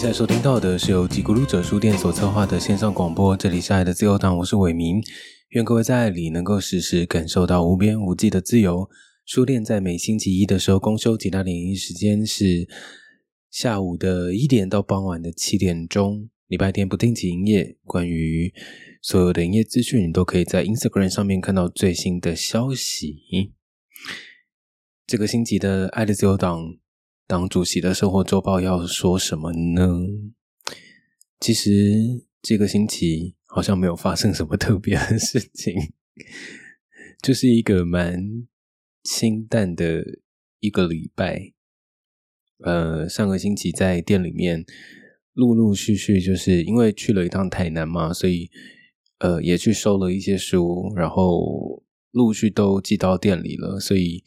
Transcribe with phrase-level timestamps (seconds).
[0.00, 4.98] 现在收听到的是由吉咕噜者书店所策划的线上广播，这里是爱的自由党，我是伟明。
[5.50, 8.88] 愿各位在爱里能够时时感受到无边无际的自由。
[9.26, 12.66] 书店在每星期一的时候公休，其他的营业时间是
[13.50, 16.30] 下午的一点到傍晚的七点钟。
[16.46, 17.76] 礼拜天不定期营业。
[17.84, 18.54] 关于
[19.02, 23.18] 所有的营业资讯，你都可以在 Instagram 上面看到最新的消息。
[25.06, 26.64] 这个星期的爱的自由党
[27.30, 29.86] 党主席的生活周报要说什么呢？
[31.38, 31.70] 其实
[32.42, 35.72] 这个星期好像没有发生什么特别的事情，
[37.22, 38.20] 就是一个蛮
[39.04, 40.04] 清淡的
[40.58, 41.52] 一个礼拜。
[42.64, 44.64] 呃，上个星期在店里面
[45.32, 48.50] 陆陆续续，就是因为去了一趟台南嘛，所以
[49.20, 54.24] 呃也去收了一些书，然后陆续都寄到店里了，所以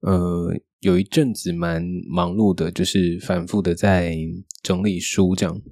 [0.00, 0.54] 呃
[0.84, 4.14] 有一阵子蛮忙碌的，就是反复的在
[4.62, 5.62] 整理书这样。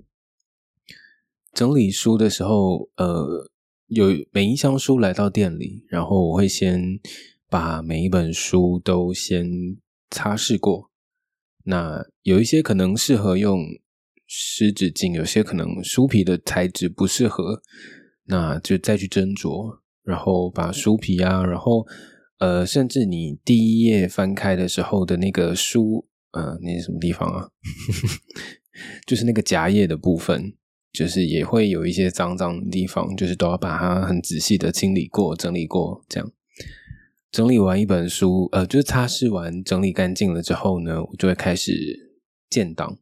[1.52, 3.50] 整理书的时候，呃，
[3.88, 6.98] 有每一箱书来到店里，然后我会先
[7.50, 9.46] 把每一本书都先
[10.08, 10.90] 擦拭过。
[11.64, 13.60] 那有一些可能适合用
[14.26, 17.60] 湿纸巾，有些可能书皮的材质不适合，
[18.24, 21.86] 那就再去斟酌，然后把书皮啊，然后
[22.42, 27.48] 呃，甚至你第一页翻开的时候的那个书，呃，那什么地方啊？
[29.06, 30.54] 就是那个夹页的部分。
[30.92, 36.04] 就是也会有一些脏脏的地方，就是都要把它很仔细的清理过、整理过。
[36.06, 36.30] 这样
[37.30, 41.72] 整理完一本书，呃，就是擦拭完、整理干净了之后呢，我就会开始
[42.50, 42.98] 建档，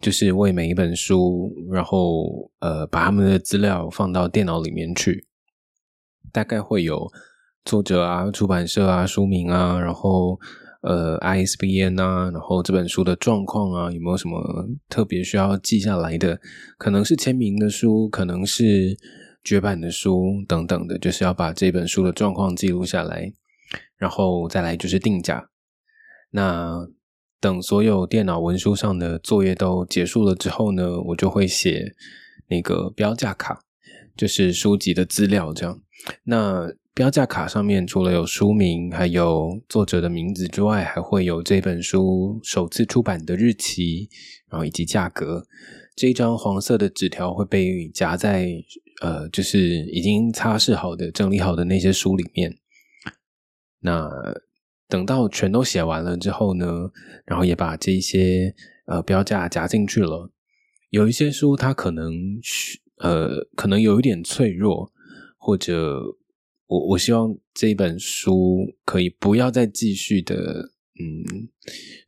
[0.00, 5.26] 就是为每一本书，然后呃，把他们的资料放到电脑里面去。
[6.32, 7.12] 大概会有
[7.64, 10.38] 作者啊、出版社啊、书名啊，然后。
[10.82, 16.40] 呃，ISBN 啊，然后这本书的状况啊，有没有什么特别需要记下来的？
[16.76, 18.98] 可能是签名的书，可能是
[19.44, 23.32] 绝版的书等等的，就是要把这本书的状况记录下来，
[23.96, 25.50] 然后再来就是定价。
[26.32, 26.88] 那
[27.40, 31.94] 等所有电脑文书上的作业都结束了之后呢，我就会写
[32.48, 33.60] 那个标价卡，
[34.16, 35.80] 就是书籍的资料这样。
[36.24, 44.10] 那标价卡上面除了有书名，还有作者的名字之外，还会有这本书首次出版的日期，
[44.50, 45.46] 然后以及价格。
[45.96, 48.46] 这一张黄色的纸条会被夹在
[49.00, 52.58] 呃，就是已经擦拭好的、整理好的那些书里面。
[53.80, 54.06] 那
[54.86, 56.90] 等到全都写完了之后呢，
[57.24, 58.54] 然后也把这些
[58.84, 60.30] 呃标价夹进去了。
[60.90, 64.92] 有一些书它可能是呃，可能有一点脆弱，
[65.38, 66.18] 或者。
[66.72, 71.46] 我我希望这本书可以不要再继续的，嗯，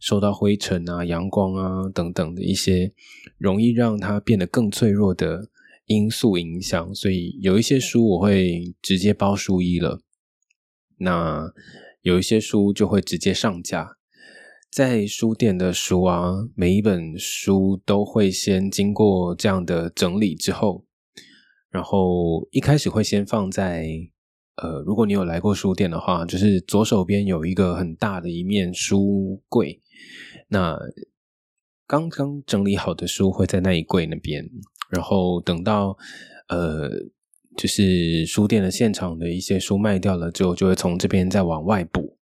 [0.01, 2.91] 受到灰尘啊、阳光啊等等的一些
[3.37, 5.51] 容易让它变得更脆弱的
[5.85, 10.01] 因素影响，所以有一些书我会直接包书衣了。
[10.97, 11.53] 那
[12.01, 13.99] 有一些书就会直接上架，
[14.71, 20.87] 在书店的书啊，每一本书都会先经过这样的整理之后，
[21.69, 24.09] 然后一开始会先放在。
[24.57, 29.81] 呃，如果你有来过书店的话，就是左手边有一个很大的一面书柜，
[30.49, 30.79] 那
[31.87, 34.49] 刚刚整理好的书会在那一柜那边，
[34.91, 35.97] 然后等到
[36.49, 36.89] 呃，
[37.57, 42.17] 就是书店的现场的一些书卖掉了之后，就会从这边再往外补，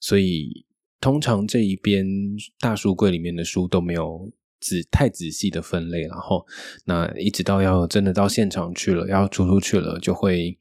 [0.00, 0.66] 所以
[1.00, 2.04] 通常这一边
[2.58, 4.32] 大书柜里面的书都没有。
[4.62, 6.46] 仔太仔细的分类，然后
[6.84, 10.56] 那一直到要真的到现场去了，要出出去了，就会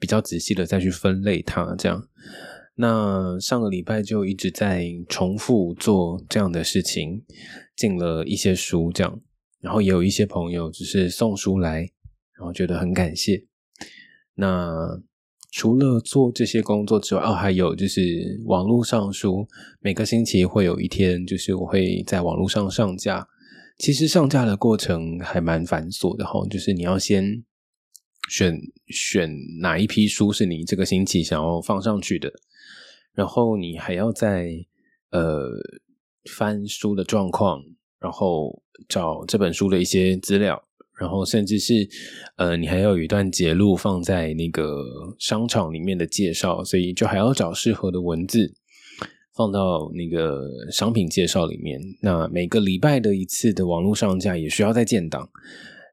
[0.00, 1.74] 比较仔细的再去分类它。
[1.78, 2.02] 这样，
[2.74, 7.22] 那上个礼拜就一直在重复做这样的事情，
[7.76, 9.20] 进了一些书，这样，
[9.60, 11.78] 然后也有一些朋友只是送书来，
[12.36, 13.46] 然后觉得很感谢。
[14.34, 15.00] 那
[15.52, 18.02] 除了做这些工作之外，哦，还有就是
[18.46, 19.46] 网络上书，
[19.78, 23.28] 每个星期会有一天，就是我会在网络上上架。
[23.76, 27.44] 其实上架的过程还蛮繁琐的哈，就是你要先
[28.28, 28.56] 选
[28.88, 29.30] 选
[29.60, 32.32] 哪一批书是你这个星期想要放上去的，
[33.12, 34.64] 然后你还要在
[35.10, 35.50] 呃
[36.30, 37.62] 翻书的状况，
[37.98, 40.62] 然后找这本书的一些资料，
[40.98, 41.86] 然后甚至是
[42.36, 44.84] 呃你还要有一段节录放在那个
[45.18, 48.54] 商场里面的介绍，所以就还要找适合的文字。
[49.34, 51.80] 放到那个商品介绍里面。
[52.00, 55.28] 那每个礼拜的一次的网络上架也需要再建档，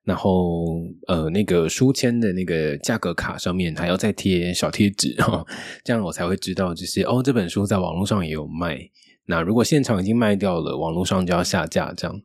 [0.04, 0.66] 然后
[1.08, 5.46] 呃，那个书签的那个价格卡上面还要再贴小贴纸 哈，
[5.84, 8.80] 这样我才会知道，就是哦，这本书在网络上也有卖。
[9.28, 12.22] 那如果现场已经卖掉了，网络上就要下架，这样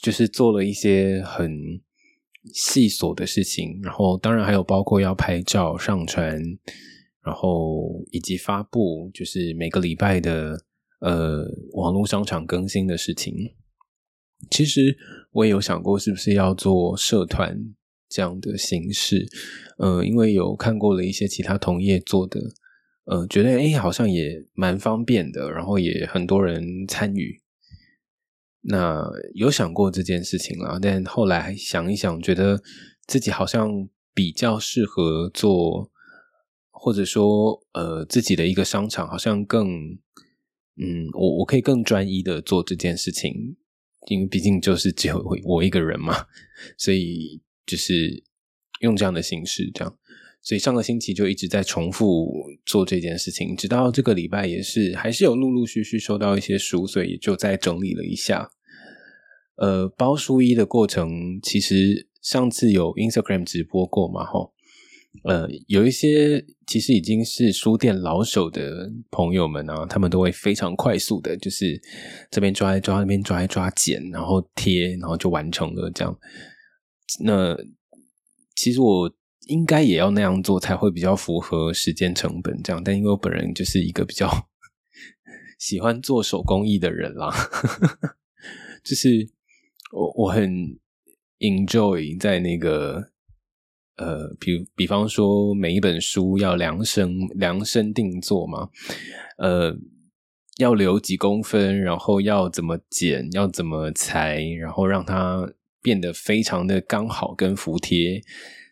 [0.00, 1.52] 就是做了一些很
[2.54, 3.78] 细琐的事情。
[3.82, 6.40] 然后当然还有包括要拍照上传，
[7.24, 10.64] 然后以及发布，就是每个礼拜的
[11.00, 13.34] 呃网络商场更新的事情。
[14.50, 14.96] 其实
[15.32, 17.58] 我也有想过，是不是要做社团
[18.08, 19.26] 这样的形式？
[19.78, 22.40] 呃，因为有看过了一些其他同业做的。
[23.04, 27.40] 呃，觉得哎，好像也蛮方便的，然后也很多人参与。
[28.60, 29.02] 那
[29.34, 32.60] 有想过这件事情了，但后来想一想，觉得
[33.06, 35.90] 自己好像比较适合做，
[36.78, 39.68] 或者说呃，自己的一个商场好像更，
[40.76, 43.56] 嗯，我我可以更专一的做这件事情，
[44.08, 46.26] 因为毕竟就是只有我一个人嘛，
[46.76, 48.22] 所以就是
[48.80, 49.98] 用这样的形式这样。
[50.40, 52.32] 所以上个星期就一直在重复
[52.64, 58.48] 做这件事情，直到这个礼拜也是，还是有陆陆续续收到一些书，所以就再整理了一下。
[59.56, 64.54] 呃，包书衣的过程，其实上次有 Instagram 直播过嘛，吼，
[65.24, 71.80] 呃，有一些其实已经是书店老手的朋友们啊，他们都会非常快速的，就是
[72.30, 76.18] 这边抓一抓，那边抓一抓，剪，然后贴，然后就完成了这样。
[77.20, 77.56] 那
[78.54, 79.12] 其实我。
[79.46, 82.84] 应该也要那样做才会比较符合时间成本，这样。
[82.84, 84.28] 但因为我本人就是一个比较
[85.58, 87.34] 喜欢做手工艺的人啦，
[88.84, 89.26] 就是
[89.90, 90.78] 我我很
[91.38, 93.10] enjoy 在那个
[93.98, 98.68] 呃，比比方说每一本书要量身量身定做嘛，
[99.36, 99.76] 呃，
[100.58, 105.52] 要留几公分，然后要怎么剪，要怎么裁，然后让它
[105.82, 108.22] 变得非常的刚好跟服帖。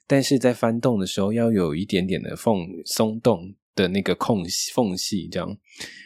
[0.06, 5.58] 但是在翻动的时候，要有一点点的缝松动的那个空隙缝隙，这样，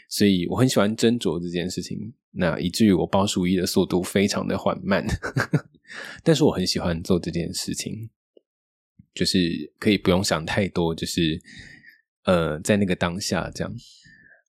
[0.08, 2.14] 所以我很喜欢斟酌这件事情。
[2.32, 5.04] 那以至于我包书衣的速度非常的缓慢，
[6.24, 8.08] 但是我很喜欢做这件事情，
[9.14, 9.38] 就是
[9.78, 11.40] 可以不用想太多，就是
[12.24, 13.72] 呃，在那个当下这样。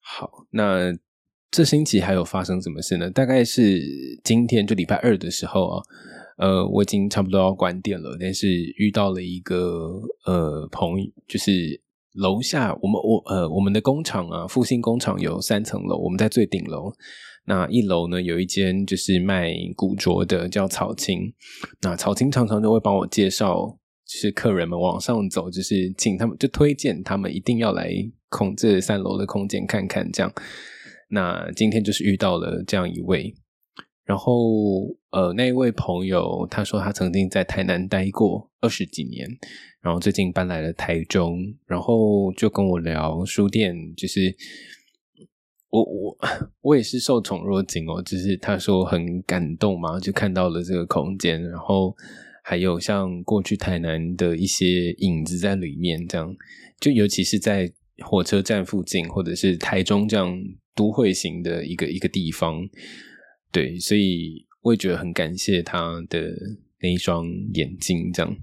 [0.01, 0.91] 好，那
[1.49, 3.09] 这星期还有发生什么事呢？
[3.09, 3.81] 大概是
[4.23, 5.83] 今天就礼拜二的时候啊。
[6.37, 8.47] 呃，我已经差不多要关店了，但是
[8.77, 11.79] 遇到了一个呃朋友，就是
[12.13, 16.91] 楼下我们我呃我们的工厂啊，复兴工厂有三层楼，我们在最顶楼。
[17.45, 21.31] 那一楼呢有一间就是卖古着的，叫草青。
[21.81, 23.77] 那草青常常都会帮我介绍，
[24.11, 27.89] 就是客人们往上走，就是请他们就推荐他们一定要来
[28.27, 30.05] 空这三楼的空间看看。
[30.11, 30.33] 这样，
[31.11, 33.33] 那今天就是遇到了这样一位。
[34.03, 34.33] 然后，
[35.11, 39.25] 呃，那一位朋友他说他曾经在台南待过二十几年，
[39.79, 44.35] 然后最近搬来了台中，然后就跟我聊书店，就是
[45.69, 46.17] 我我
[46.59, 51.95] 我也是受宠若惊哦，就是他说很感动嘛，就看到了这个空间，然后
[52.41, 56.35] 还有像过去台南的一些影子在里面，这样
[56.79, 60.41] 就尤其是在火车站附近，或者是台中这样
[60.75, 62.67] 都会型的一个一个地方。
[63.51, 66.33] 对，所以我也觉得很感谢他的
[66.81, 68.11] 那一双眼睛。
[68.11, 68.37] 这样，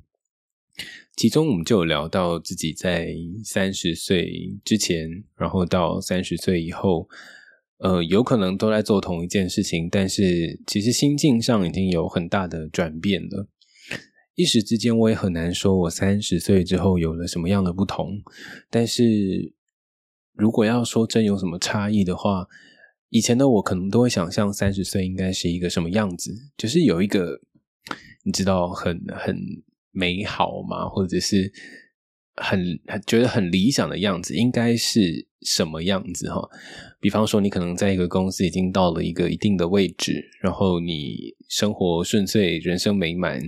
[1.16, 3.12] 其中我们就有聊到自己在
[3.42, 7.08] 三十岁之前，然后到三十岁以后，
[7.78, 13.48] 呃，有可能都在做同一件事情，但是其实心境上已经有很大的转变了。
[14.38, 18.22] 一时之间，我也很难说我三十岁之后有了什么样的不同。
[18.70, 19.52] 但是
[20.34, 22.46] 如果要说真有什么差异的话，
[23.08, 27.40] 以前的我可能都会想象三十岁应该是一个什么样子，就是有一个
[28.22, 29.36] 你知道很很
[29.90, 31.52] 美好嘛，或者是
[32.36, 32.78] 很
[33.08, 36.40] 觉得很理想的样子，应该是什么样子哈？
[37.00, 43.40] 比方说，你可能在一个公司已经到了一个一定的位置，然后你生活顺遂，人生美满，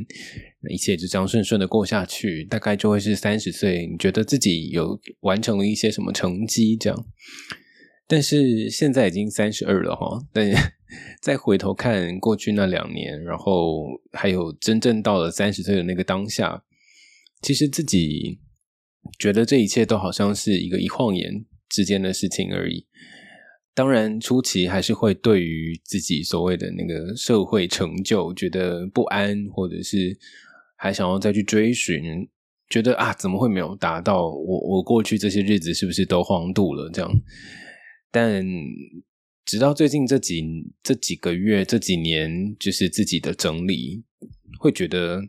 [0.71, 7.07] 一切就这样顺顺的过下去，大概就会是三十岁，你觉得自己有完成了一些什么成绩这样。
[8.07, 10.51] 但是现在已经三十二了哈，但
[11.23, 16.65] 再回头看过去那两年，然后还有真正到了三十岁的那个当下，
[17.43, 18.41] 其实自己
[19.19, 22.87] 觉得这一切都好像是一个一晃眼之间的事情而已。
[23.73, 30.19] 当然初期还是会对于自己所谓的那个社会成就觉得不安，或者是
[30.77, 32.29] 还想要再去追寻，
[32.69, 34.29] 觉得啊怎么会没有达到？
[34.29, 36.91] 我我过去这些日子是不是都荒度了？
[36.93, 37.11] 这样。
[38.11, 38.45] 但
[39.47, 40.45] 直到最近这几
[40.83, 44.05] 这几个月这几年，就是自己的整理，
[44.59, 45.23] 会觉得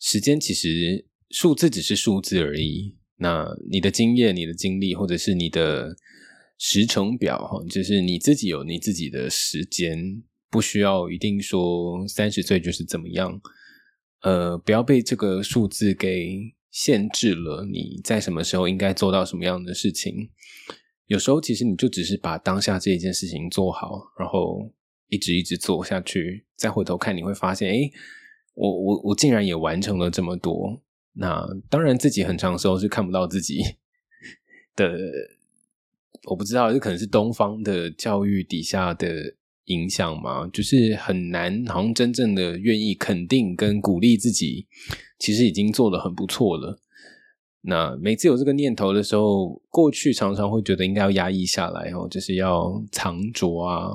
[0.00, 2.96] 时间其实数字只是数字而已。
[3.18, 5.96] 那你的经验、你的经历，或者是你的
[6.56, 13.40] 时程表哈，就是你自己有你自己的时间，不需要一定说三十岁就是怎么样，
[14.22, 17.64] 呃，不要被这个数字给限制了。
[17.64, 20.30] 你在什么时候应该做到什么样的事情？
[21.06, 24.70] 有时候其实你就只是把当下这一件事情做好，然后
[25.08, 27.90] 一直一直做下去，再回头看你会发现，哎，
[28.54, 30.82] 我我我竟然也完成了这么多。
[31.18, 33.60] 那当然自己很长时候是看不到自己
[34.74, 34.96] 的。
[36.24, 39.34] 我不知道，这可能是东方的教育底下的
[39.66, 40.46] 影响吗？
[40.52, 44.66] 就是很难，好像真正的愿意肯定跟鼓励自己，
[45.18, 46.78] 其实已经做的很不错了。
[47.62, 53.88] 那每次有这个念头的时候，过去常常会觉得应该要压抑下来哦，就是要藏拙啊，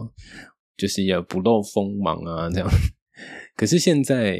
[0.76, 2.70] 就是要不露锋芒啊，这样。
[3.56, 4.40] 可是现在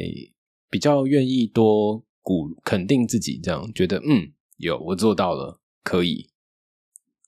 [0.68, 6.30] 比较愿意多鼓肯定自己，这样觉得嗯，有我做到了，可以，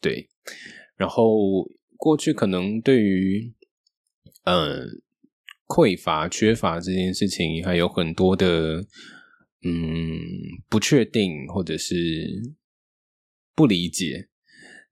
[0.00, 0.28] 对。
[0.96, 3.52] 然后过去可能对于
[4.44, 5.02] 嗯
[5.66, 8.86] 匮乏、缺乏这件事情，还有很多的
[9.62, 10.18] 嗯
[10.68, 12.54] 不确定，或者是
[13.54, 14.28] 不理解。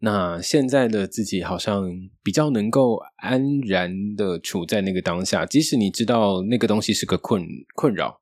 [0.00, 1.88] 那现在的自己好像
[2.22, 7.42] 比较能够安然的处在那个当下，即使你知道那个东西是个困
[7.74, 8.20] 困扰，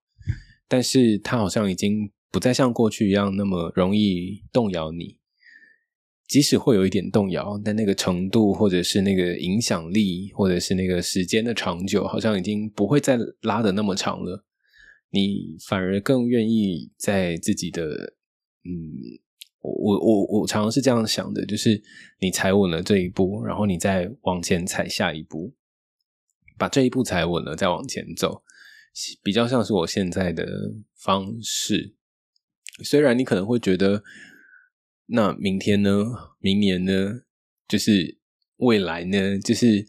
[0.72, 5.18] 但是它好像已经不再像过去一样那么容易动摇你。
[6.26, 14.42] 即使会有一点动摇，但那个程度，或者是那个影响力，或者是那个时间的长久，好像已经不会再拉的那么长了。
[15.10, 17.82] 你反而更愿意在自己的，
[18.64, 19.20] 嗯，
[19.60, 21.82] 我我我常常是这样想的，就是
[22.18, 25.52] 你踩稳了这一步，然后你再往前踩下一步，
[26.56, 28.42] 把这一步踩稳了，再往前走，
[29.22, 30.46] 比较像是我现在的
[30.96, 31.94] 方式。
[32.84, 34.02] 虽然你可能会觉得。
[35.06, 36.06] 那明天呢？
[36.38, 37.22] 明年呢？
[37.68, 38.16] 就是
[38.58, 39.38] 未来呢？
[39.40, 39.84] 就是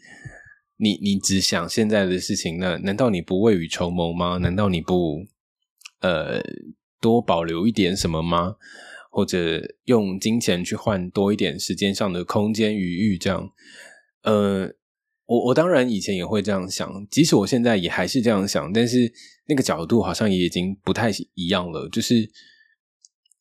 [0.75, 4.37] 你你只想现在的事情，那难道你不未雨绸缪吗？
[4.39, 5.25] 难道你不
[6.01, 6.41] 呃
[6.99, 8.55] 多保留一点什么吗？
[9.11, 13.17] 或者用金钱去换多一点时间上的空间余裕？
[13.17, 13.49] 这样，
[14.23, 14.73] 呃，
[15.25, 19.11] 我我当然以前也会这样想，即使我现在也还是这样想，但是
[19.47, 22.29] 那个角度好像也已经不太一样了，就是。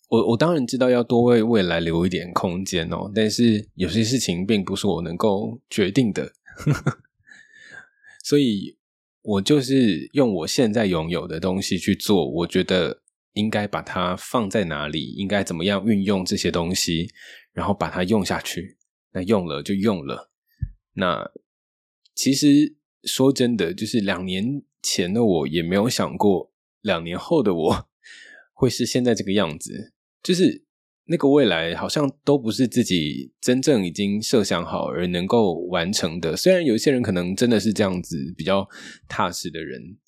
[0.08, 6.30] 我我当然知道要多为未来留一点空间哦，但是有些事情并不是我能够决定的，
[8.22, 8.76] 所以
[9.22, 12.30] 我就是用我现在拥有的东西去做。
[12.30, 13.00] 我觉得
[13.32, 17.08] 应该把它放在哪里，应该怎么样运用这些东西，
[17.54, 18.76] 然后把它用下去。
[19.14, 20.30] 那用了就用了。
[20.92, 21.26] 那
[22.14, 26.52] 其实说真的，就是两年前的我也没有想过，
[26.82, 27.88] 两年后的我
[28.52, 29.92] 会是现在这个样子。
[30.22, 30.64] 就是
[31.06, 36.36] 那个未来，好像都不是自己真正已经设想好而能够完成的。
[36.36, 38.68] 虽然有一些人可能真的是这样子比较
[39.08, 39.98] 踏实的人，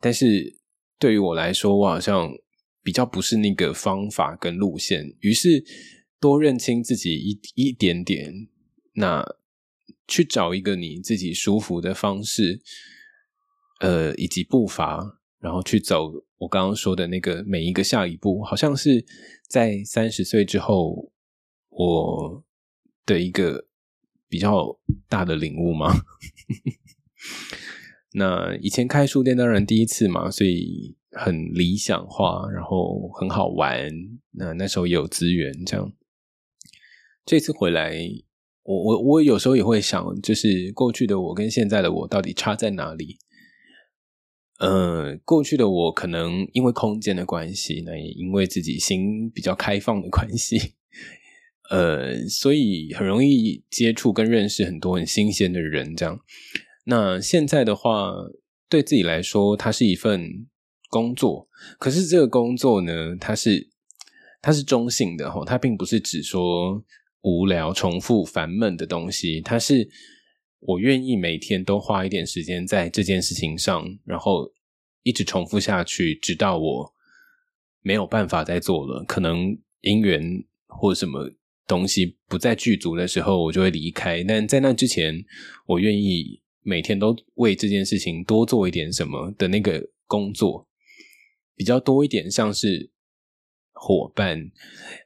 [0.00, 0.58] 但是
[0.98, 2.30] 对于我来说，我好像
[2.82, 5.14] 比较不是那个方法跟路线。
[5.20, 5.62] 于是
[6.18, 8.32] 多认清自己一一点点，
[8.94, 9.22] 那
[10.06, 12.60] 去找一个你自己舒服的方式，
[13.80, 16.12] 呃，以及步伐，然后去走。
[16.38, 19.04] 我刚刚说的那个每一个下一步，好像是
[19.48, 21.12] 在三十岁之后
[21.68, 22.44] 我
[23.04, 23.66] 的一个
[24.28, 24.78] 比较
[25.08, 25.92] 大的领悟吗？
[28.14, 33.90] 那以前开书店当然第一次嘛，所以很理想化，然后很好玩。
[34.30, 35.92] 那那时候也有资源，这样。
[37.26, 37.98] 这次回来，
[38.68, 43.16] 我我我有时候也会想，就是过去的我跟现在的我到底差在哪里？
[44.58, 50.74] 呃，过去的我可能因为空间的关系，那也因为自己心比较开放的关系，
[51.70, 55.96] 呃，所以很容易接触跟认识很多很新鲜的人。
[55.96, 56.20] 这样，
[56.84, 58.12] 那现在的话，
[58.68, 60.46] 对自己来说，它是一份
[60.90, 61.48] 工作。
[61.78, 63.70] 可是这个工作呢，它是
[64.42, 66.84] 它是中性的哈，它并不是指说
[67.22, 69.88] 无聊、重复、烦闷的东西，它是。
[70.60, 74.52] 我愿意每天都花一点时间在这件事情上，然后
[75.04, 76.92] 一直重复下去，直到我
[77.80, 79.04] 没有办法再做了。
[79.04, 80.20] 可能姻缘
[80.66, 81.30] 或什么
[81.64, 84.24] 东西不再具足的时候，我就会离开。
[84.24, 85.24] 但在那之前，
[85.64, 90.66] 我愿意每天都为这件事情多做一点什么的那个工作，
[91.54, 92.90] 比较多一点，像是。
[93.80, 94.50] 伙伴，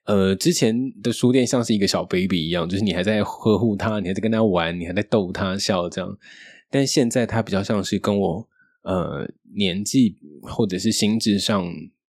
[0.05, 6.19] 呃，之前的书店像是一个小 baby 一样，就是你还在呵护他，你还在跟他玩，你还在逗他笑这样。
[6.71, 8.49] 但现在他比较像是跟我
[8.83, 11.65] 呃年纪或者是心智上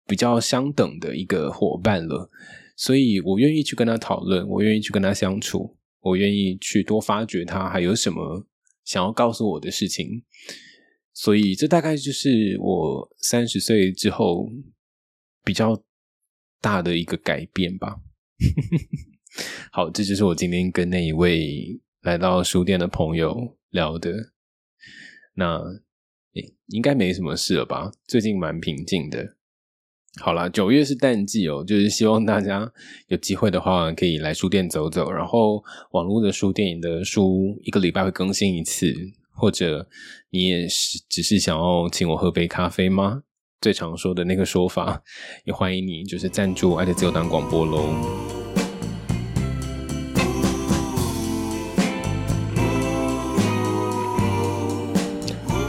[0.08, 2.30] 比较相等的一个伙伴了，
[2.76, 5.78] 所以我愿意去跟他讨论，我愿意去跟他相处。
[6.00, 8.48] 我愿意去多发掘他还有什么
[8.86, 10.24] 想要告诉我的事情。
[11.14, 14.48] 所以，这大概就是我三十岁之后
[15.44, 15.76] 比较
[16.62, 17.98] 大的一个改变吧。
[19.72, 24.34] 好，这就是我今天跟那一位来到书店的朋友聊的。
[25.36, 25.62] 那
[26.68, 27.92] 应该没什么事了吧？
[28.08, 29.36] 最近蛮平静的。
[30.20, 32.72] 好啦，九月是淡季哦，就是希望大家
[33.08, 35.12] 有机会的话可以来书店走走。
[35.12, 38.94] 然后，网络的书店的书一个礼拜会更新一次。
[39.40, 39.88] 或者
[40.32, 43.22] 你也是只是想要请我喝杯咖啡吗？
[43.60, 45.02] 最常说的那个说法，
[45.46, 47.90] 也欢迎你就是赞助爱的自由党广播喽。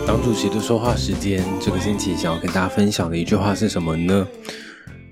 [0.07, 4.29] 党主席的说话时间，这个星期想要跟大家分享的一句话是什么呢？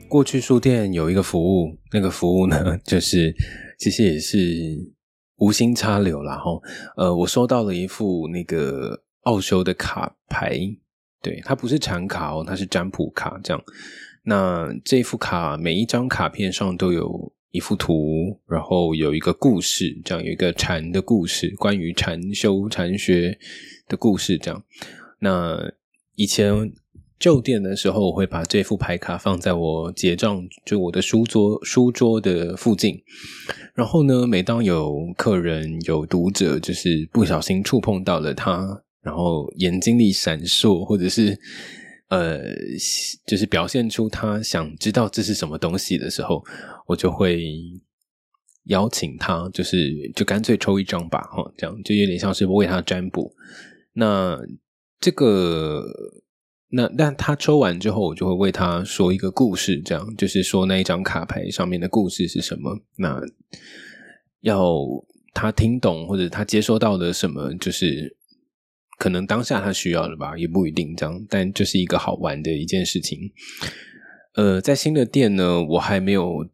[0.09, 3.35] 过去书店有一个服务，那个服务呢，就是
[3.79, 4.95] 其实也是。
[5.39, 6.63] 无心插柳啦，吼，
[6.97, 10.59] 呃，我收到了一副那个奥修的卡牌，
[11.27, 13.61] 对，它不是禅卡哦，它是占卜卡，这样。
[14.23, 23.37] 那这副卡每一张卡片上都有一幅图，然后有一个故事，这样有一个禅的故事，关于禅修禅学
[23.89, 24.63] 的故事，这样。
[25.19, 25.73] 那
[26.15, 26.73] 以前。
[27.19, 33.03] 旧店的时候，我会把这副牌卡放在我结账就我的书桌书桌的附近。
[33.75, 41.39] 然后呢，每当有客人有读者就是不小心触碰到了它，然后眼睛里闪烁，或者是
[42.09, 42.43] 呃，
[43.25, 46.45] 就是表现出他想知道这是什么东西的时候，
[46.89, 47.41] 我就会
[48.65, 53.33] 邀请他，就是就干脆抽一张吧，哈，这样就有点像是为他占卜。
[53.93, 54.37] 那
[55.01, 55.85] 这个。
[56.69, 62.77] 那但他抽完之后，我就会为他说一个故事，这样就是说那一张卡牌上面的故事是什么。
[62.97, 63.23] 那
[64.41, 64.85] 要
[65.33, 68.17] 他听懂或者他接收到的什么，就是
[68.97, 71.27] 可能当下他需要的吧，也不一定这样。
[71.29, 73.19] 但就是一个好玩的一件事情。
[74.35, 76.47] 呃，在新的店呢，我还没有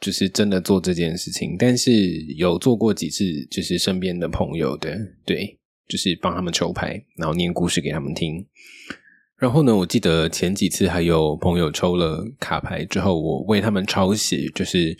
[0.00, 1.92] 就是真的做这件事情，但是
[2.36, 8.46] 有做过几次，就是身边的朋友的，对，就是帮他们抽牌，然后念故事给他们听。
[9.36, 9.76] 然后呢？
[9.76, 14.96] 我记得前几次还有朋友抽了卡牌之后，我为他们抄写，就是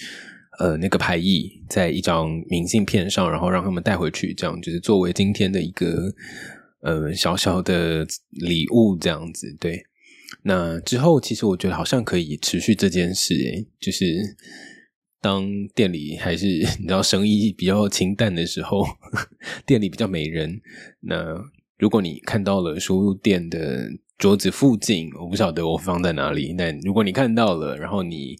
[0.60, 6.14] 呃那个牌意在一张明信片上，然后让他们带回去，这样就是作为今天的一个
[6.80, 9.56] 呃小小的礼物，这样子。
[9.60, 9.84] 对，
[10.42, 14.36] 那之后其实我觉得好像可以持续这件事，诶就是
[15.20, 16.46] 当店里还是
[16.80, 18.86] 你知道生意比较清淡的时候，
[19.66, 20.60] 店里比较没人。
[21.00, 21.34] 那
[21.78, 23.88] 如果你看到了书店的。
[24.18, 26.52] 桌子附近，我不晓得我放在哪里。
[26.58, 28.36] 但如果你看到了，然后你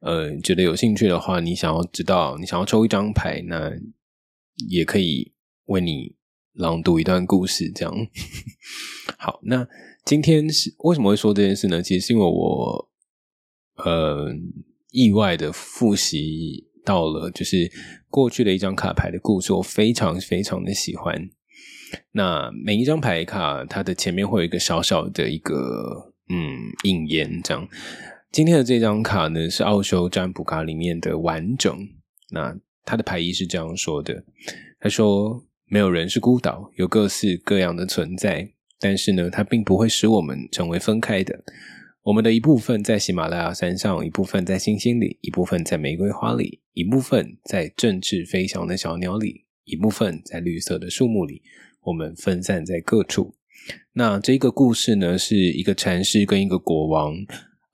[0.00, 3.68] 呃觉得有兴趣的话，你想要知道，你想要抽一张牌，那
[4.68, 5.32] 也可以
[5.64, 6.14] 为你
[6.58, 7.70] 朗读一段故事。
[7.74, 7.94] 这样
[9.16, 9.40] 好。
[9.44, 9.66] 那
[10.04, 11.80] 今天是为什么会说这件事呢？
[11.80, 12.90] 其实是因为我
[13.76, 14.28] 呃
[14.90, 17.70] 意外的复习到了，就是
[18.08, 21.30] 过去的一张卡牌的故事，我非常非常的喜欢。
[22.12, 26.36] 那每一张牌卡，它的前面会有一个小小的一个嗯
[26.84, 27.66] 引言，这样。
[28.30, 31.88] 今天的这张卡呢，是奥修占卜卡里面的完整。
[32.30, 34.22] 那它的牌意是这样说的：
[34.80, 38.50] 他说，没有人是孤岛，有各式各样的存在，
[38.80, 41.44] 但是呢，它并不会使我们成为分开的。
[42.04, 51.42] 我们的一部分在喜马拉雅山上，一部分在星星里，一部分在玫瑰花里，一部分在振翅飞翔的小鸟里，一部分在绿色的树木里。
[51.82, 53.34] 我们分散在各处。
[53.92, 57.14] 那这个故事呢，是一个禅师跟一个国王。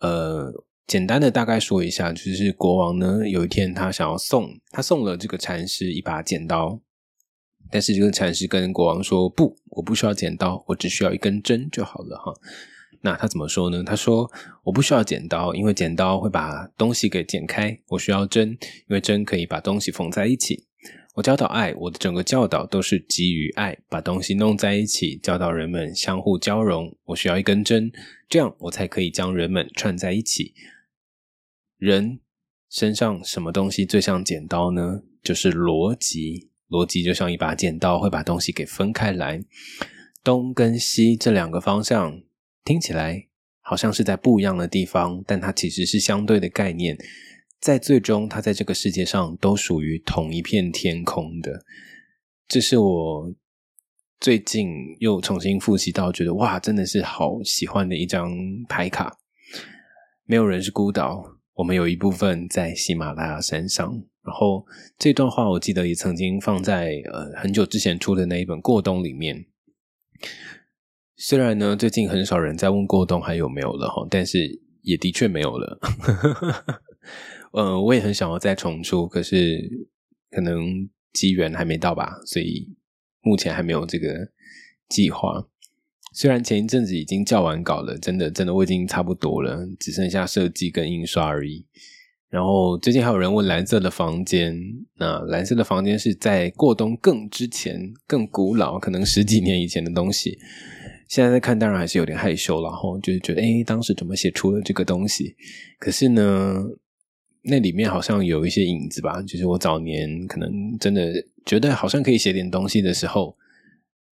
[0.01, 0.53] 呃，
[0.87, 6.81] 简单的大概说一下，就是国王呢，有一天他想要送，他送了这个禅师一把剪刀，
[7.75, 12.33] 但是这个禅师跟国王说：“不，我不需要剪刀，我只需要一根针就好了。”哈，
[13.01, 13.83] 那他怎么说呢？
[13.83, 14.31] 他说
[14.63, 17.77] ：“我不需要剪刀，因为剪刀会把东西给剪开。
[17.89, 20.69] 我需要针，因为针可以把东西缝在一起。”
[21.17, 26.97] 我教导爱，我的整个教导都是基于爱，把东西弄在一起，教导人们相互交融。
[27.07, 27.91] 我需要一根针，
[28.29, 30.55] 这样我才可以将人们串在一起。
[31.77, 32.21] 人
[32.71, 35.03] 身上什么东西最像剪刀呢？
[35.25, 36.51] 就是逻辑。
[36.69, 39.43] 逻辑就像一把剪刀，会把东西给分开来。
[40.23, 42.23] 东跟西这两个方向
[42.65, 43.27] 听起来
[43.61, 46.97] 好像是在不一样的地方，但它其实是相对的概念。
[47.61, 51.65] 在最终，它在这个世界上都属于同一片天空的。
[52.47, 53.35] 这是我
[54.21, 58.31] 最近又重新复习到，觉得哇，真的是好喜欢的一张
[58.69, 59.17] 牌卡。
[60.27, 61.23] 没有人是孤岛，
[61.55, 64.03] 我们有一部分在喜马拉雅山上。
[64.25, 64.65] 然后
[64.99, 69.45] 这段话我记得也曾经放在呃很久之前出的那一本《过冬》里面。
[71.17, 75.79] 虽然呢，最近很少人在问过冬还有没有了哈，但是也的确没有了。
[77.53, 79.87] 呃，我也很想要再重出，可是
[80.31, 82.75] 可能机缘还没到吧，所以
[83.21, 84.33] 目前还没有这个
[84.89, 85.47] 计划。
[86.13, 91.67] 虽然前一阵子已经叫完稿了，真的真的我已经差不多了，只剩下设计跟印刷而已。
[92.35, 94.61] 然后最近还有人问蓝色的房间，
[94.99, 100.37] 那蓝色的房间是在过冬更之前、更古老，可能十几年以前的东西。
[101.09, 105.37] 现在在看，当然还是有点害羞，然后就是觉得，哎，当时怎么写出了这个东西？
[105.79, 106.61] 可是呢，
[107.43, 111.13] 那里面好像有一些影子吧，就是我早年可能真的
[111.47, 113.37] 觉得好像可以写点东西的时候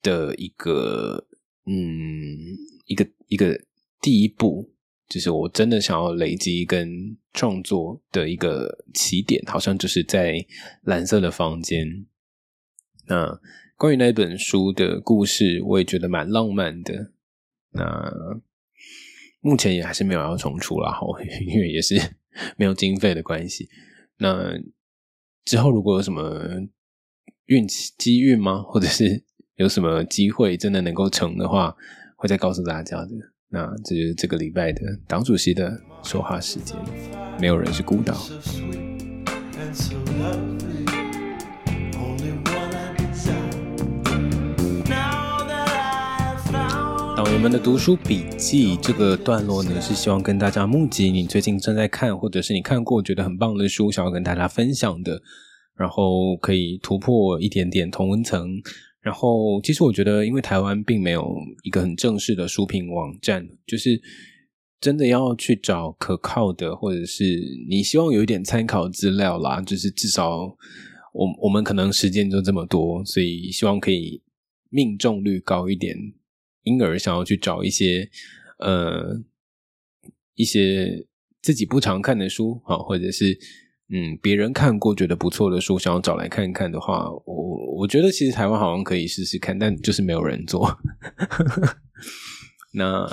[0.00, 1.26] 的一个，
[1.66, 1.76] 嗯，
[2.86, 3.60] 一个一个
[4.00, 4.70] 第一步。
[5.08, 10.44] 就是我真的想要累积跟创作的一个起点，好像就是在
[10.82, 12.06] 蓝色的房间。
[13.06, 13.40] 那
[13.76, 17.12] 关于那本书的故事，我也觉得蛮浪漫的。
[17.72, 18.40] 那
[19.40, 20.96] 目前也还是没有要重出啦，
[21.46, 21.96] 因为也是
[22.56, 23.68] 没有经费的关系。
[24.18, 24.56] 那
[25.44, 26.40] 之后如果有什么
[27.46, 28.62] 运气机遇吗？
[28.62, 29.24] 或者是
[29.56, 31.76] 有什么机会真的能够成的话，
[32.16, 33.31] 会再告诉大家的。
[33.54, 36.74] 那这就是这个礼拜的党主席的说话时间。
[37.38, 38.16] 没有人是孤岛。
[47.14, 55.20] 党员们的读书笔记这个段落呢，是希望跟大家募集你最近正在看，或者是你看过觉得很棒的书，想要跟大家分享的，
[55.76, 58.62] 然后可以突破一点点同文层。
[59.02, 64.00] 然后，其实我觉得，因为台湾并没有一个很正式的书评网站，就是
[64.80, 67.24] 真的要去找可靠的，或者是
[67.68, 69.60] 你希望有一点参考资料啦。
[69.60, 70.56] 就是至少，
[71.12, 74.22] 我我们可能时间就这么多，所以希望可以
[74.70, 75.96] 命中率高一点，
[76.62, 78.08] 因而想要去找一些
[78.60, 79.20] 呃
[80.36, 81.04] 一些
[81.40, 83.36] 自己不常看的书啊，或者是。
[83.94, 90.66] 嗯，别人看过觉得不错的书，想要找来看看的话，我我觉得其实台湾好像可以试试看，但就是没有人做。
[92.72, 93.06] 那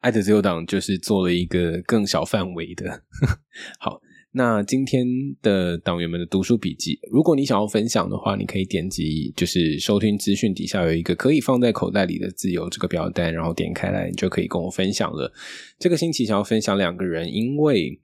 [0.00, 3.04] 爱的自由党就是做了一个更小范围的。
[3.80, 5.06] 好，那今天
[5.40, 15.32] 的党员们的读书笔记，如果你想要分享的话，你可以点击就是收听资讯底下有一个可以放在口袋里的自由这个表单，然后点开来，你就可以跟我分享了。
[15.78, 17.98] 这个星期想要分享两个人，因为。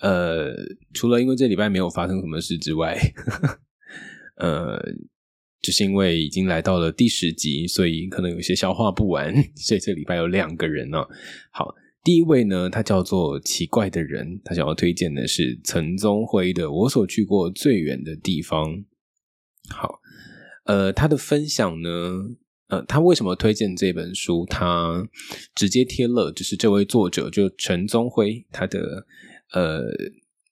[0.00, 0.54] 呃，
[0.94, 2.98] 除了因为这礼拜没有发生什么事之外，
[4.36, 4.80] 呃，
[5.60, 10.98] 就是因为已经来到了第十集，所以可能有些消化不完，所以这礼拜有两个人呢。
[11.52, 18.70] 好，第一位呢，他叫做奇怪的人，他想要推荐的是陈宗辉的《我所去过最远的地方》。
[19.68, 20.00] 好，
[20.64, 21.90] 呃，他的分享呢，
[22.68, 24.46] 呃，他为什么推荐这本书？
[24.46, 25.06] 他
[25.54, 29.06] 直接贴了，就是这位作者，就陈宗辉他的。
[29.52, 29.82] 呃，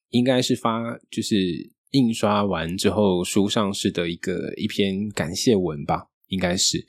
[0.09, 1.35] 应该是发就是
[1.91, 6.85] 印刷完之后书上市的一个一篇感谢文吧，应该是。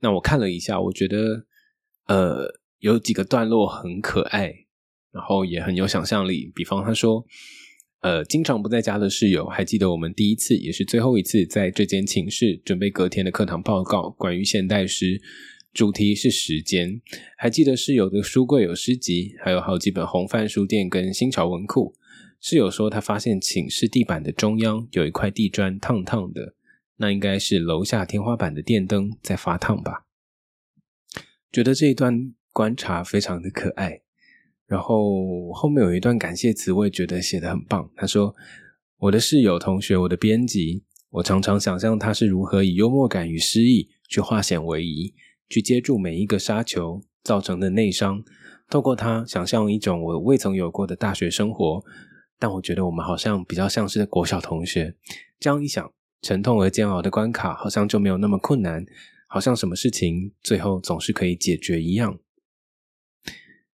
[0.00, 1.46] 那我看了一下，我觉得
[2.06, 2.46] 呃
[2.80, 4.54] 有几个段落很可爱，
[5.10, 6.52] 然后也很有想象力。
[6.54, 7.24] 比方他说，
[8.00, 15.20] 呃，经常不在家的室友，还记得我们第一次也是最后一次在这间寝室准备隔天的课堂报告，关于现代诗。
[15.74, 17.02] 主题是时间，
[17.36, 21.96] 还记得室友的书柜有诗集，还有好几本红帆书店跟新潮文库。
[22.40, 26.54] 室友说他发现寝室地板的中央有一块地砖烫烫的，
[26.98, 30.06] 那应该是楼下天花板的电灯在发烫吧。
[31.50, 34.02] 觉得这一段观察非常的可爱。
[34.68, 37.90] 然后后面有一段感谢词，我也觉得写的很棒。
[37.96, 38.32] 他说
[38.98, 45.12] ：“我的室友同学，我的编辑，我常常想象他是如何以幽默感与诗意去化险为夷。”
[45.48, 48.22] 去接住每一个沙球造成的内伤，
[48.68, 51.82] 透过它想象一种我未曾有过的大学生活。
[52.38, 54.96] 但我觉得我们好像比较像是国小同学。
[55.38, 58.84] 这样一想，沉痛而煎熬的关卡好像就没有那么困难，
[59.28, 62.18] 好像什么事情最后总是可以解决一样。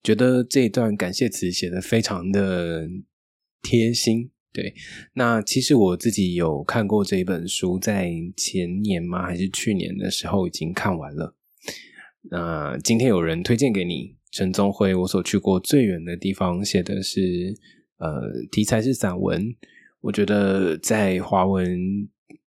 [0.01, 2.87] 觉得这一段感谢词写的非常的
[3.61, 4.31] 贴心。
[4.53, 4.73] 对，
[5.13, 9.25] 那其实我自己有看过这一本书，在前年吗？
[9.25, 11.35] 还是去年的时候已经看完了。
[12.31, 17.55] 那今天有人推荐给你陈宗辉，我所去过最远的地方，写的是
[17.97, 19.55] 呃题材是散文。
[20.01, 21.79] 我觉得在华文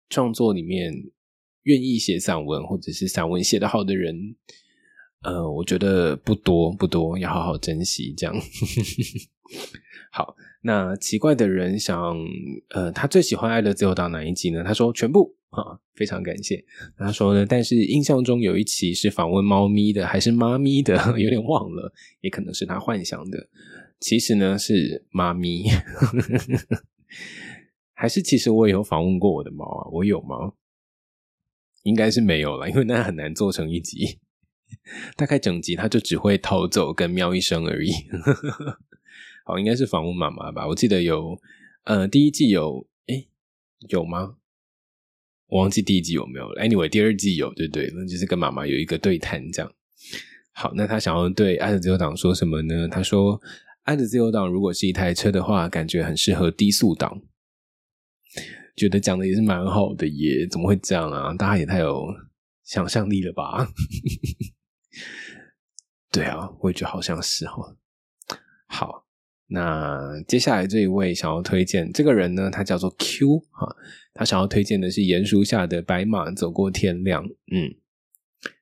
[0.09, 0.93] 创作里面，
[1.63, 4.37] 愿意写散文或者是散文写得好的人，
[5.23, 8.15] 呃，我觉得不多不多，要好好珍惜。
[8.17, 8.35] 这样，
[10.13, 12.17] 好，那奇怪的人想，
[12.71, 14.63] 呃，他最喜欢《爱的自由党》哪一集呢？
[14.65, 16.65] 他说全部啊，非常感谢。
[16.97, 23.49] 他说呢，但是印象中有一期是访问猫咪的，还是妈咪的， 有点忘了，也可能是他幻想的。
[24.01, 25.65] 其实呢是妈咪，
[27.93, 29.89] 还是其实我也有访问过我的猫啊？
[29.93, 30.53] 我有吗？
[31.83, 34.19] 应该是没有了，因为那很难做成一集。
[35.17, 37.91] 大概整集它就只会逃走跟喵一声而已。
[39.45, 40.69] 好，应该是访问妈妈吧？
[40.69, 41.37] 我记得有，
[41.85, 43.29] 呃，第一季有，诶，
[43.89, 44.37] 有吗？
[45.51, 46.63] 我忘记第一季有没有了。
[46.63, 49.73] Anyway，第二季有，对对，那就是跟妈妈有一个对谈这样。
[50.53, 52.87] 好，那他想要对爱的自由党说什么呢？
[52.89, 53.41] 他说
[53.85, 57.21] ：“爱的自由党如果是一台车的话，感觉很适合低速档。”
[58.77, 61.35] 觉得讲的也是蛮好的耶，怎么会这样啊？
[61.35, 62.07] 大家也太有
[62.65, 63.69] 想象力了吧？
[66.11, 67.77] 对啊，我也觉得好像是哈。
[68.67, 69.05] 好，
[69.53, 73.77] 那接下来这一位想要推荐这个人呢，他叫做 Q 哈，
[74.15, 77.25] 他想要推荐的是严书下的《白马走过天亮》。
[77.51, 77.75] 嗯，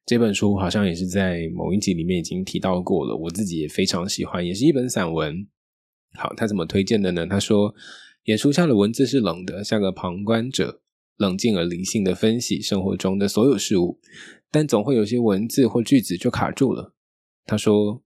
[0.06, 5.46] 这本书好像也是在某一集里面已经提到过了，我自己也非常喜欢，也是一本散文。
[6.14, 7.26] 好，他怎么推荐的呢？
[7.26, 7.74] 他说，
[8.24, 10.80] 严书下的文字是冷的，像个旁观者，
[11.18, 14.00] 冷静而理性的分析生活中的所有事物。
[14.50, 16.94] 但总会有些文字或句子就卡住了。
[17.44, 18.02] 他说：“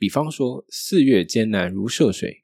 [0.00, 2.42] 比方说，四月艰难如涉水。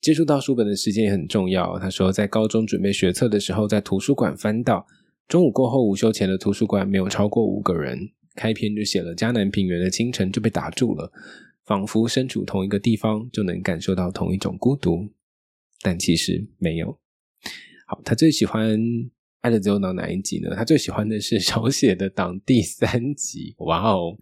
[0.00, 4.86] 接触到书本的时间也很重要。”他说：“在高中准备学测的时候，在图书馆翻到
[5.26, 7.98] 中午过后午休前的图书馆，没有超过五个人。
[8.36, 11.12] 开篇就写了迦南平原的清晨，就被打住了，
[11.66, 15.08] 仿佛身处同一个地方，就能感受到同一种孤独。
[15.80, 16.96] 但其实没有。
[17.88, 18.78] 好，他最喜欢。”
[19.42, 20.54] 爱的自由党哪一集呢？
[20.54, 23.56] 他最喜欢的是小写的党第三集。
[23.58, 24.16] 哇哦，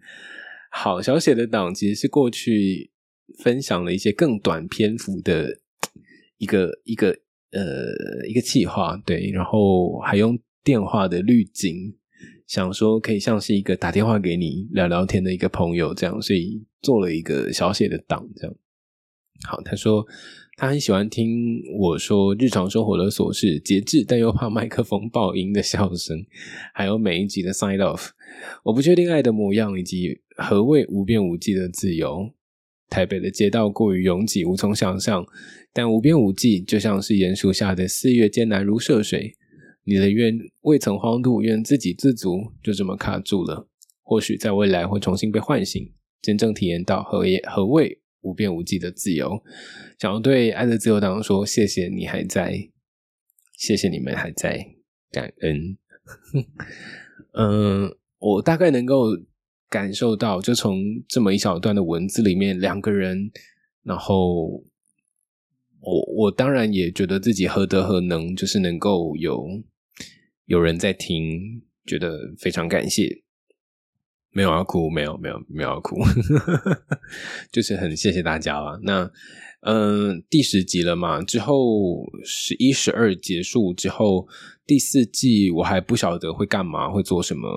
[0.73, 2.89] 好，小写的党其实是过去
[3.39, 5.59] 分享了一些更短篇幅的
[6.37, 7.09] 一个一个
[7.51, 11.93] 呃一个企划，对，然后还用电话的滤镜，
[12.47, 18.55] 想说可以像是一个打电话给你聊聊天的一个朋友这样，所以做了一个小写的党这样。
[19.43, 20.07] 好，他说。
[20.57, 26.23] 他很喜欢听我说日常生活的琐事，节制但又怕麦克风爆音的笑声，
[26.71, 28.09] 还有每一集的 sign off。
[28.63, 32.33] 我不确定爱的模样，以及何谓无边无际的自由。
[32.89, 35.25] 台北的街道过于拥挤，无从想象。
[35.73, 39.37] 但无边无际，就像是严树下的四月艰难如涉水。
[39.83, 43.67] 你的愿未曾荒度，愿自给自足，就这么卡住了。
[44.01, 47.99] 或许在未来会重新被唤醒，真正体验到何也何谓。
[48.23, 49.41] 无边无际的自由，
[49.97, 52.69] 想要对爱的自由党说：谢谢你还在，
[53.57, 54.63] 谢谢你们还在，
[55.09, 55.75] 感恩。
[57.33, 59.07] 嗯，我大概能够
[59.69, 63.31] 感受到，就从这么一小段的文字里面，两个人，
[63.83, 64.63] 然后
[65.79, 69.63] 我我当然也觉得自己何德何能，就是能够有
[70.45, 73.23] 有人在听，觉得非常感谢。
[74.33, 75.97] 没有要哭，没有没有没有要哭，
[77.51, 78.79] 就是很谢谢大家了。
[78.83, 79.11] 那
[79.63, 84.27] 嗯，第十集了嘛，之后十一、十二结束之后，
[84.65, 87.47] 第四季我还不晓得会干嘛，会做什么，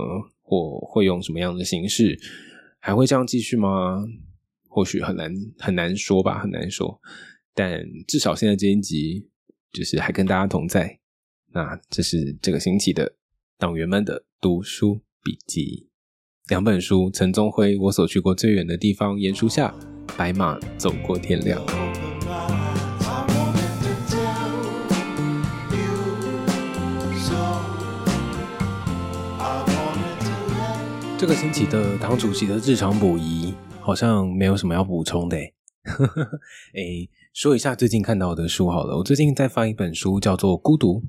[0.45, 2.17] 或会用什么样的形式，
[2.79, 4.05] 还会这样继续吗？
[4.69, 7.01] 或许很难很难说吧，很难说。
[7.55, 9.29] 但至少现在这一集
[9.73, 11.01] 就是还跟大家同在。
[11.53, 13.15] 那这是这个星期的
[13.57, 15.89] 党员们的读书笔记。
[16.49, 19.75] 两本书：陈宗辉《我所去过最远的地方》，严书下
[20.17, 21.65] 《白马走过天亮》。
[31.25, 35.39] 这个星期的党主席的日常补遗好像没有什么要补充的。
[36.77, 38.95] 哎，说一下最近看到的书好了。
[38.99, 41.01] 我最近在翻一本书，叫做《孤独》。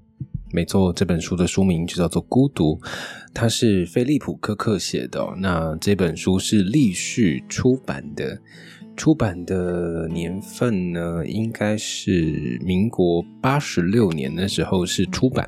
[0.54, 2.76] 没错，这本书的书名就叫做《孤独》，
[3.34, 5.22] 它是菲利普·科克写的。
[5.38, 8.40] 那这本书是立序出版的，
[8.96, 15.46] 出版的年份呢，应该是民国八十六年的时候是出版。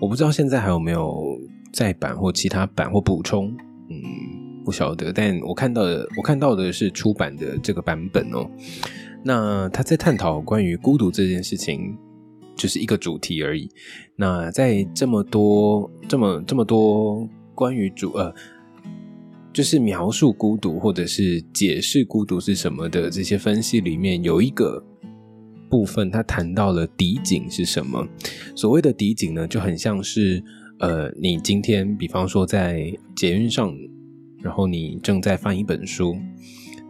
[0.00, 1.36] 我不知道现在还有没有
[1.74, 3.54] 再版或其他版或补充，
[3.90, 5.12] 嗯，不晓得。
[5.12, 8.48] 但我看到的，我看到的是出版的这个版本哦。
[9.22, 11.94] 那他在探讨关于孤独这件事情。
[12.56, 13.68] 就是一个主题而已。
[14.14, 18.32] 那在这么多、这么、这么多关于主呃，
[19.52, 24.80] 就是描述孤独或者是解释孤独是什么的这些分析里面，有一个
[25.68, 28.06] 部分，他谈到了敌景是什么。
[28.54, 30.40] 所谓的敌景呢，就很像是
[30.86, 33.74] 呃，你今天比方说在捷运上，
[34.42, 36.14] 然后你正在翻一本书，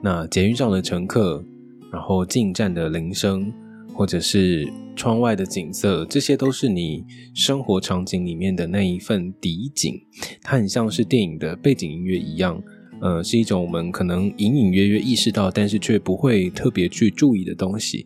[0.02, 1.44] 那捷运上的乘客。
[1.92, 3.52] 然后进站的铃声，
[3.94, 10.02] 或者是窗外的景色，这些都是你生活场景里面的那一份底景。
[10.42, 12.60] 它很像是电影的背景音乐一样，
[13.00, 18.04] 呃，是一种我们可能隐隐约约意识到，但是却不会特别去注意的东西。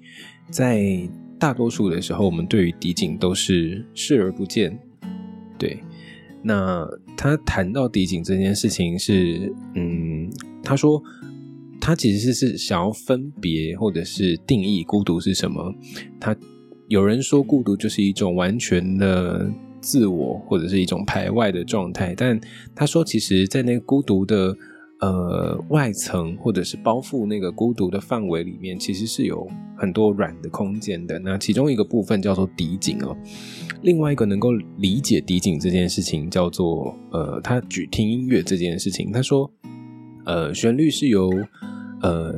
[0.50, 4.78] 在大多数的时候，我们对于底景都是视而不见。
[5.58, 5.82] 对，
[6.42, 10.30] 那他谈到底景这件事情是，嗯，
[10.62, 11.02] 他说。
[11.80, 15.72] 他其实是是想要分别或者是定义孤独是什么。
[16.20, 16.36] 他
[16.88, 22.38] 有人说孤独就是一种完全的自我或者是一种排外的状态，但
[22.74, 24.54] 他说其实，在那个孤独的
[25.00, 31.18] 呃外层或者是包覆那个孤独的范围里面，其实是有很多软的空间的。
[31.20, 33.16] 那其中一个部分叫做底景哦，
[33.82, 39.50] 另外一个能够理解底景这件事情叫做呃，他举听音乐这件事情，他说
[40.24, 41.30] 呃，旋律是由
[42.02, 42.34] 呃，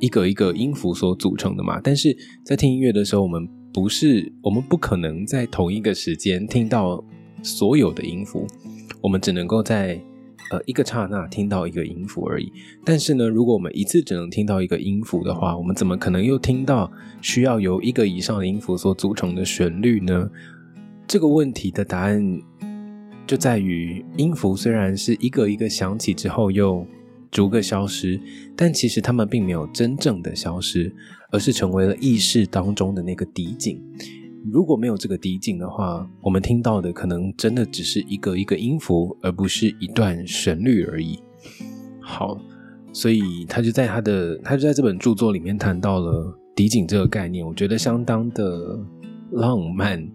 [0.00, 7.04] 一个一个音符所组成的嘛，但是在听音乐的时候，我们不是，我们不可能在同一个时间听到
[7.42, 8.46] 所有的音符，
[9.00, 10.00] 我们只能够在
[10.50, 12.52] 呃一个刹那听到一个音符而已。
[12.84, 20.30] 但是呢，如果我们一次只能听到一个音符的话，我们怎么可能又听到需要由一个以上的音符所组成的旋律呢？
[21.06, 22.40] 这个问题的答案
[23.26, 26.86] 就在于，音符虽然是一个一个响起之后又。
[27.30, 28.20] 逐个消失，
[28.54, 30.94] 但其实他们并没有真正的消失，
[31.32, 33.82] 而是成为了意识当中的那个底景。
[34.52, 41.18] 如果没有这个底景的话，我们听到的可能真的只是一个一个音符，而不是一段旋律而已。
[42.00, 42.38] 好，
[42.92, 48.78] 所以他就在他的他就在这本著作里面谈到了底景这个概念，我觉得相当的
[49.32, 50.06] 浪漫，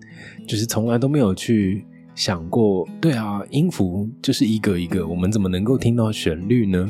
[0.48, 1.86] 就是从来都没有去。
[2.16, 6.86] 想过，对啊，音符就是一个一个，我们怎么能够听到旋律呢？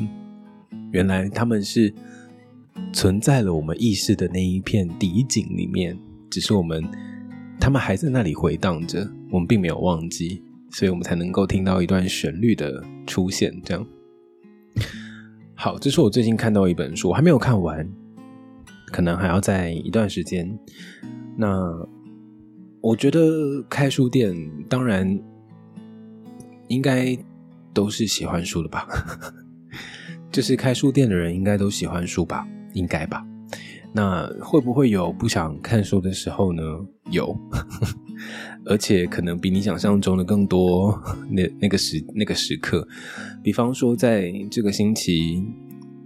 [0.90, 1.94] 原来他们是
[2.92, 5.96] 存在了我们意识的那一片底景里面，
[6.28, 6.82] 只是我们
[7.60, 13.52] 他们还在那里回荡着，我们并没有忘记，所以我们才能够听到一段旋律的出现。
[13.62, 13.86] 这样，
[15.54, 17.86] 好，这是我最近看到一本书，我还没有看完，
[18.86, 20.58] 可能还要在一段时间。
[21.36, 21.88] 那。
[22.82, 24.34] 我觉得开书店
[24.66, 25.06] 当然
[26.68, 27.14] 应该
[27.74, 28.88] 都是喜欢书的吧，
[30.32, 33.22] 就是开书店的人应该都喜欢书吧，应该吧？
[33.92, 36.62] 那会不会有不想看书的时候呢？
[37.10, 37.36] 有，
[38.66, 40.96] 而且可能比你想象中的更多。
[41.28, 42.86] 那那个时那个时刻，
[43.42, 45.44] 比方说在这个星期，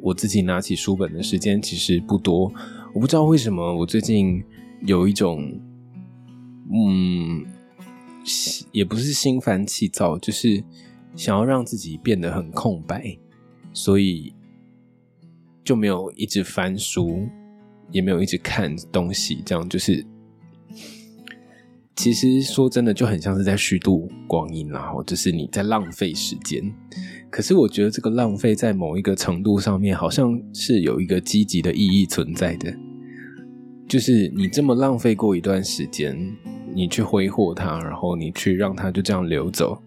[0.00, 2.52] 我自己拿起书本的时间其实不多。
[2.94, 4.42] 我不知道为什么我最近
[4.86, 5.60] 有一种。
[6.72, 7.44] 嗯，
[8.72, 10.64] 也不是心烦气躁，就是
[11.14, 13.18] 想要让自己变得很空白，
[13.74, 14.32] 所以
[15.62, 17.28] 就没有一直翻书，
[17.90, 20.04] 也没有一直看东西，这样就是，
[21.96, 26.62] 其实说真的，就很像是在虚度光阴啦，或者是你在浪费时间。
[27.30, 32.74] 可是我觉得这个浪费在某一个程度上面，好像是有一个积极的意义存在的，
[33.88, 36.36] 就是你这么浪费过一段时间。
[36.76, 39.80] 你去挥霍它，然后你去让它就这样流走，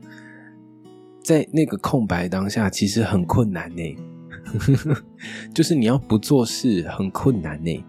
[1.22, 3.84] 在那个空白当下，其实很困难呢。
[4.60, 5.04] 呵 呵
[5.54, 7.84] 就是你要不做事很困难呢。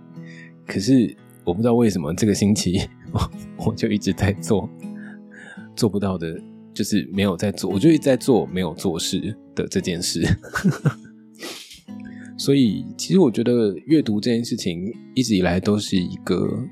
[0.67, 2.81] 可是我不知道为什么这个星期
[3.13, 3.31] 我
[3.67, 4.69] 我就一直在做，
[5.75, 6.39] 做不到的，
[6.75, 10.23] 就是没有在做，我就一直在做没有做事的这件事。
[12.37, 16.67] 所以其实我觉得阅读这件事情一直以来都是一个。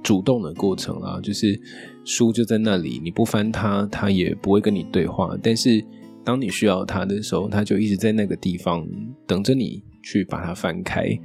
[0.00, 1.60] 主动的过程啊，就是
[2.02, 5.36] 书就在那里，你不翻它，它也不会跟你对话。
[5.42, 5.84] 但是
[6.28, 8.86] 当你需要它的时候，它就一直在那个地方
[9.26, 11.18] 等着你去把它翻开。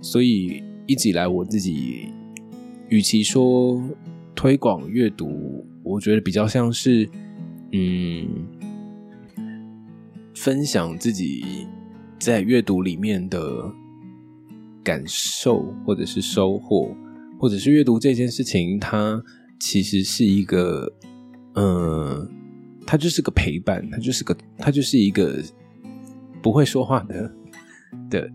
[0.00, 2.08] 所以一直以来，我自己
[2.88, 3.80] 与其说
[4.34, 7.08] 推广阅读，我觉得比较像是
[7.70, 8.26] 嗯，
[10.34, 11.44] 分享自己
[12.18, 13.72] 在阅读里面的
[14.82, 16.92] 感受或者是收获。
[17.38, 19.22] 或者是阅读这件事情，它
[19.60, 20.92] 其实是一个，
[21.54, 22.28] 嗯，
[22.90, 25.44] 它就是个陪伴，它就是个，它就是一个
[26.40, 27.30] 不会说话的
[28.08, 28.30] 的，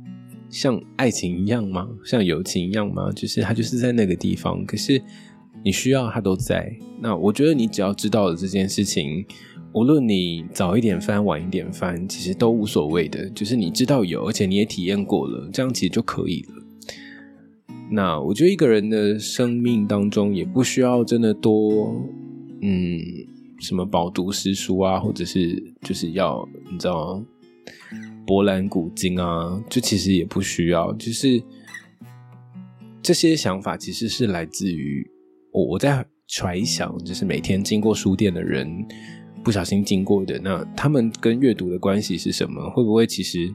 [0.48, 1.90] 像爱情一样吗？
[2.06, 3.12] 像友情一样吗？
[3.14, 5.02] 就是它就是在那个地方，可是
[5.64, 6.72] 你需要它都在。
[7.00, 9.26] 那我觉得你只要知道了这件事情，
[9.74, 13.28] 无论你早一点翻，晚一点翻，其实都无所谓的。
[13.32, 16.64] 就是你知道有，而且你也体验过了，这样其实就可以了。
[17.90, 22.00] 那我觉得一个人的生命当中也不需要真的多，
[22.62, 23.00] 嗯，
[23.60, 27.24] 什么饱读诗书啊，或者是就是要你知道
[28.26, 30.94] 博览古今啊，就其实也不需要。
[30.94, 31.42] 就是
[33.02, 35.06] 这些想法其实是来自于
[35.52, 38.68] 我我在揣想，就是每天经过书店的人
[39.44, 42.70] 不小心经过的，那他们跟阅读的关系是什么？
[42.72, 43.54] 会不会其实？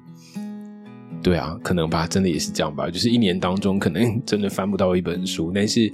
[1.21, 2.89] 对啊，可能吧，真的也是这样吧。
[2.89, 5.93] 就是一年当中，可能真的翻不到一本书，但是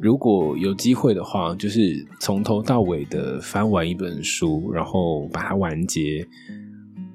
[0.00, 6.26] 如果有机会的话，就是从头到尾的翻完一本书，然后把它完结。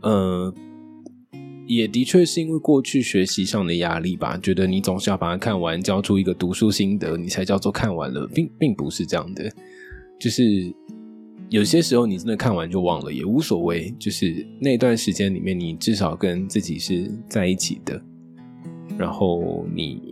[0.02, 0.54] 呃，
[1.68, 9.52] 也的确是因为过去学习上的压力吧，觉得你总是要把它看完，交出一个读书心得，你才叫做看完了，并并不是这样的，
[10.20, 10.74] 就是。
[11.52, 18.00] 有些时候你真的看完就忘了也无所谓，就是那段时间里面，你至少跟自己是在一起的，
[19.00, 20.09] 然后你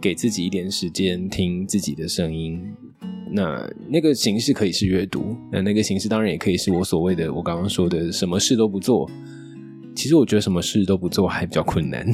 [0.00, 2.62] 给自己一点时间听自己的声音。
[3.30, 9.10] 那那个形式可以是阅读，那那个形式当然也可以是我所谓的我刚刚说的什么事都不做。
[9.94, 12.06] 其实我觉得什么事都不做还比较困难，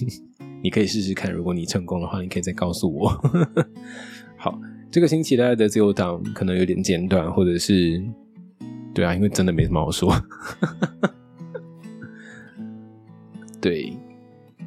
[0.62, 3.08] 你可以试试看，如果你成功的话，你可以再告诉我。
[4.36, 4.58] 好。
[4.90, 8.02] 这个星期大家的自由党可能有点简短，或者是
[8.94, 10.10] 对啊，因为真的没什么好说。
[13.60, 13.92] 对，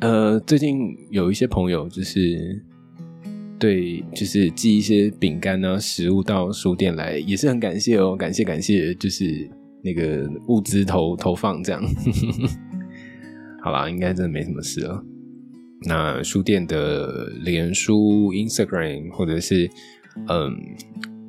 [0.01, 2.61] 呃，最近有一些朋友就是
[3.57, 9.49] 对，就是寄一些饼干啊、食物到书店来，也是很感谢哦，感谢感谢，就是
[9.83, 11.81] 那个物资投投放这样。
[13.63, 15.03] 好啦，应该真的没什么事了。
[15.87, 19.69] 那书店的脸书、Instagram 或者是。
[20.27, 20.53] 嗯，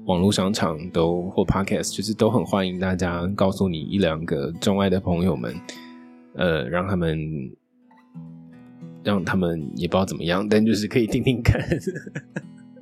[0.07, 5.55] 网络商场都或 Podcast，就是都很欢迎大家告诉你一两个钟爱的朋友们，
[6.35, 7.17] 呃，让他们
[9.05, 11.61] 让他们也不知道怎么样，但就是可以听听看。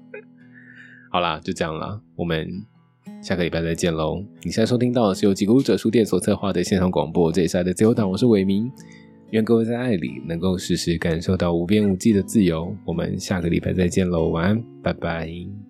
[1.11, 2.49] 好啦，就这样啦，我们
[3.23, 4.25] 下个礼拜再见喽。
[4.43, 8.71] 你现在收听到的是由几个舞者书店所策划的线上广播，这一赛的自由党，我是伟明。
[9.31, 12.75] 愿各位在爱里能够时时感受到无边无际的自由。
[12.85, 15.70] 我们下个礼拜再见喽，晚安，拜拜。